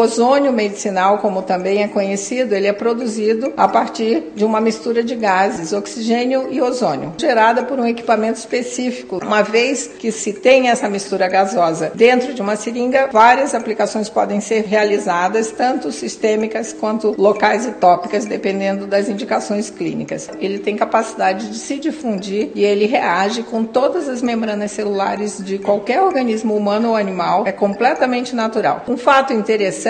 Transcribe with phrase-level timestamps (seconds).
[0.00, 5.14] ozônio medicinal, como também é conhecido, ele é produzido a partir de uma mistura de
[5.14, 9.20] gases, oxigênio e ozônio, gerada por um equipamento específico.
[9.22, 14.40] Uma vez que se tem essa mistura gasosa dentro de uma seringa, várias aplicações podem
[14.40, 20.30] ser realizadas, tanto sistêmicas quanto locais e tópicas, dependendo das indicações clínicas.
[20.40, 25.58] Ele tem capacidade de se difundir e ele reage com todas as membranas celulares de
[25.58, 27.46] qualquer organismo humano ou animal.
[27.46, 28.84] É completamente natural.
[28.88, 29.89] Um fato interessante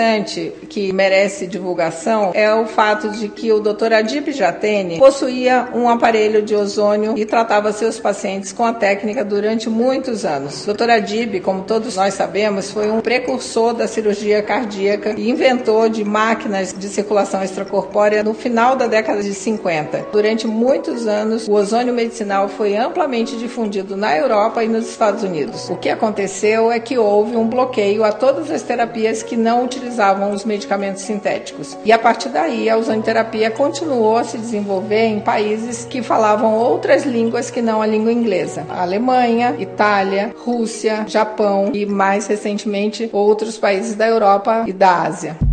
[0.67, 3.93] que merece divulgação é o fato de que o Dr.
[3.93, 9.69] Adib Jatene possuía um aparelho de ozônio e tratava seus pacientes com a técnica durante
[9.69, 10.67] muitos anos.
[10.67, 10.89] O Dr.
[10.89, 16.73] Adib, como todos nós sabemos, foi um precursor da cirurgia cardíaca e inventor de máquinas
[16.73, 20.07] de circulação extracorpórea no final da década de 50.
[20.11, 25.69] Durante muitos anos, o ozônio medicinal foi amplamente difundido na Europa e nos Estados Unidos.
[25.69, 29.90] O que aconteceu é que houve um bloqueio a todas as terapias que não utilizavam
[30.33, 31.77] os medicamentos sintéticos.
[31.83, 37.03] E a partir daí, a ozonioterapia continuou a se desenvolver em países que falavam outras
[37.03, 43.57] línguas que não a língua inglesa: a Alemanha, Itália, Rússia, Japão e mais recentemente outros
[43.57, 45.50] países da Europa e da Ásia.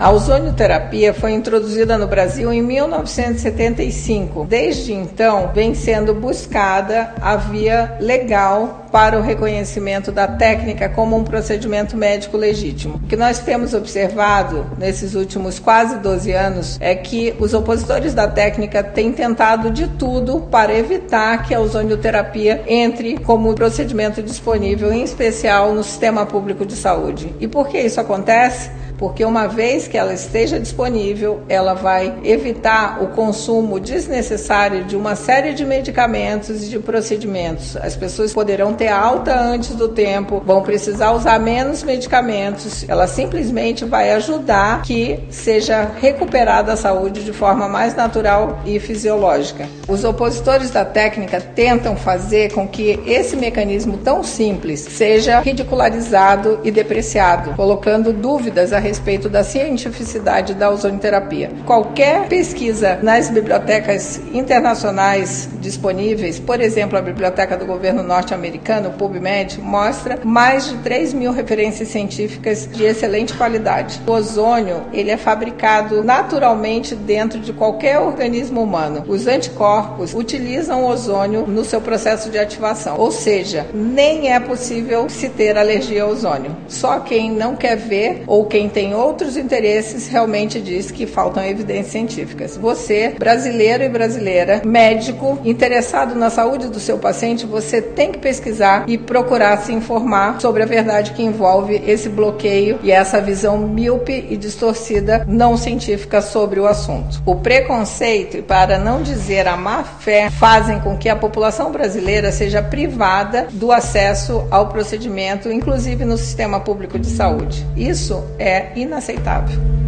[0.00, 4.46] A ozonioterapia foi introduzida no Brasil em 1975.
[4.46, 11.22] Desde então, vem sendo buscada a via legal para o reconhecimento da técnica como um
[11.22, 12.94] procedimento médico legítimo.
[12.94, 18.26] O que nós temos observado nesses últimos quase 12 anos é que os opositores da
[18.26, 25.02] técnica têm tentado de tudo para evitar que a ozonioterapia entre como procedimento disponível, em
[25.02, 27.34] especial no sistema público de saúde.
[27.38, 28.70] E por que isso acontece?
[29.00, 35.16] Porque uma vez que ela esteja disponível, ela vai evitar o consumo desnecessário de uma
[35.16, 37.78] série de medicamentos e de procedimentos.
[37.78, 42.84] As pessoas poderão ter alta antes do tempo, vão precisar usar menos medicamentos.
[42.86, 49.66] Ela simplesmente vai ajudar que seja recuperada a saúde de forma mais natural e fisiológica.
[49.88, 56.70] Os opositores da técnica tentam fazer com que esse mecanismo tão simples seja ridicularizado e
[56.70, 61.50] depreciado, colocando dúvidas a respeito da cientificidade da ozonioterapia.
[61.64, 70.18] Qualquer pesquisa nas bibliotecas internacionais disponíveis, por exemplo, a Biblioteca do Governo Norte-Americano, PubMed, mostra
[70.24, 74.00] mais de 3 mil referências científicas de excelente qualidade.
[74.06, 79.04] O ozônio ele é fabricado naturalmente dentro de qualquer organismo humano.
[79.06, 85.08] Os anticorpos utilizam o ozônio no seu processo de ativação, ou seja, nem é possível
[85.08, 86.56] se ter alergia ao ozônio.
[86.66, 91.44] Só quem não quer ver ou quem tem tem outros interesses, realmente diz que faltam
[91.44, 92.56] evidências científicas.
[92.56, 98.84] Você, brasileiro e brasileira, médico, interessado na saúde do seu paciente, você tem que pesquisar
[98.88, 104.26] e procurar se informar sobre a verdade que envolve esse bloqueio e essa visão míope
[104.30, 107.20] e distorcida não científica sobre o assunto.
[107.26, 112.32] O preconceito, e para não dizer a má fé, fazem com que a população brasileira
[112.32, 117.66] seja privada do acesso ao procedimento, inclusive no sistema público de saúde.
[117.76, 119.79] Isso é inaceitável.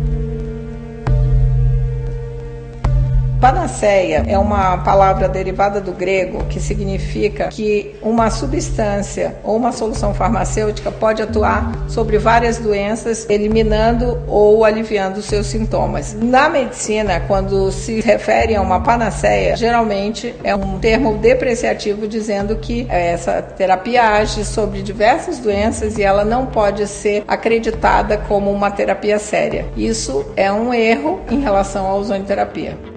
[3.42, 10.14] Panaceia é uma palavra derivada do grego que significa que uma substância ou uma solução
[10.14, 16.14] farmacêutica pode atuar sobre várias doenças, eliminando ou aliviando seus sintomas.
[16.14, 22.86] Na medicina, quando se refere a uma panaceia, geralmente é um termo depreciativo dizendo que
[22.88, 29.18] essa terapia age sobre diversas doenças e ela não pode ser acreditada como uma terapia
[29.18, 29.66] séria.
[29.76, 32.91] Isso é um erro em relação à ozonioterapia.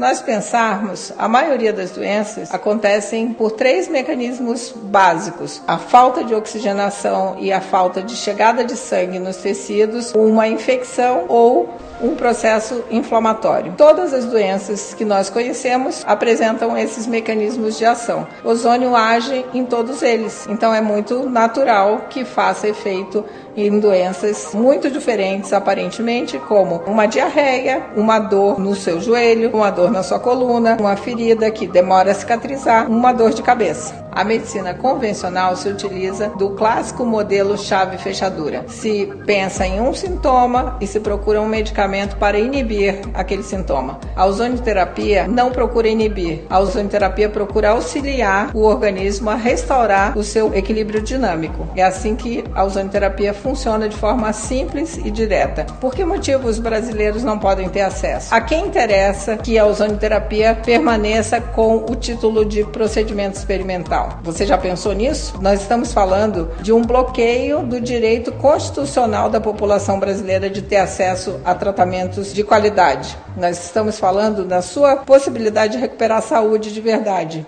[0.00, 7.36] Nós pensarmos, a maioria das doenças acontecem por três mecanismos básicos: a falta de oxigenação
[7.38, 11.68] e a falta de chegada de sangue nos tecidos, uma infecção ou
[12.02, 13.74] um processo inflamatório.
[13.76, 18.26] Todas as doenças que nós conhecemos apresentam esses mecanismos de ação.
[18.44, 23.24] O ozônio age em todos eles, então é muito natural que faça efeito
[23.56, 29.90] em doenças muito diferentes aparentemente, como uma diarreia, uma dor no seu joelho, uma dor
[29.90, 34.08] na sua coluna, uma ferida que demora a cicatrizar, uma dor de cabeça.
[34.12, 38.64] A medicina convencional se utiliza do clássico modelo chave fechadura.
[38.68, 43.98] Se pensa em um sintoma e se procura um medicamento tratamento para inibir aquele sintoma.
[44.14, 50.54] A ozonioterapia não procura inibir, a ozonioterapia procura auxiliar o organismo a restaurar o seu
[50.54, 51.66] equilíbrio dinâmico.
[51.74, 55.66] É assim que a ozonioterapia funciona de forma simples e direta.
[55.80, 58.32] Por que motivo os brasileiros não podem ter acesso?
[58.32, 64.20] A quem interessa que a ozonioterapia permaneça com o título de procedimento experimental?
[64.22, 65.34] Você já pensou nisso?
[65.40, 71.40] Nós estamos falando de um bloqueio do direito constitucional da população brasileira de ter acesso
[71.44, 73.16] a tratamentos de qualidade.
[73.38, 77.46] Nós estamos falando da sua possibilidade de recuperar a saúde de verdade.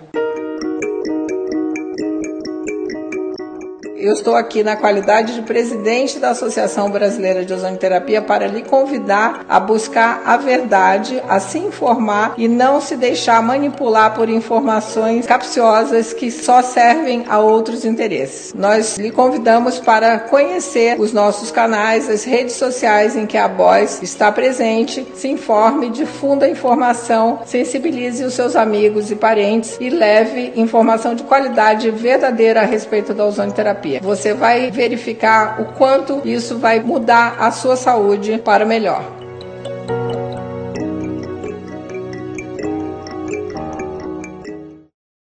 [4.03, 9.45] Eu estou aqui na qualidade de presidente da Associação Brasileira de Ozonoterapia para lhe convidar
[9.47, 16.11] a buscar a verdade, a se informar e não se deixar manipular por informações capciosas
[16.11, 18.53] que só servem a outros interesses.
[18.53, 24.03] Nós lhe convidamos para conhecer os nossos canais, as redes sociais em que a Boys
[24.03, 30.51] está presente, se informe, difunda a informação, sensibilize os seus amigos e parentes e leve
[30.57, 33.92] informação de qualidade verdadeira a respeito da ozonoterapia.
[34.01, 39.22] Você vai verificar o quanto isso vai mudar a sua saúde para melhor.